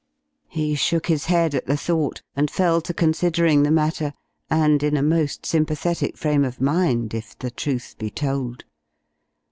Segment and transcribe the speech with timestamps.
[0.47, 4.13] He shook his head at the thought, and fell to considering the matter
[4.49, 8.65] and in a most sympathetic frame of mind if the truth be told.